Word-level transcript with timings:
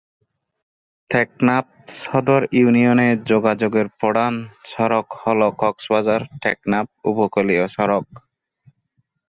টেকনাফ 1.09 1.65
সদর 2.01 2.41
ইউনিয়নে 2.51 3.09
যোগাযোগের 3.25 3.87
প্রধান 3.99 4.33
সড়ক 4.65 5.07
হল 5.21 5.41
কক্সবাজার-টেকনাফ 5.59 6.87
উপকূলীয় 7.05 7.65
সড়ক। 7.67 8.05